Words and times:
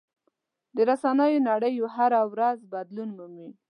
د 0.75 0.77
رسنیو 0.89 1.45
نړۍ 1.49 1.75
هره 1.95 2.21
ورځ 2.33 2.57
بدلون 2.73 3.09
مومي. 3.17 3.49